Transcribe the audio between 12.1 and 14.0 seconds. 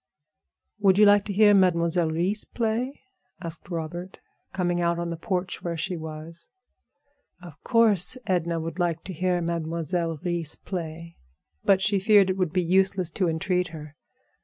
it would be useless to entreat her.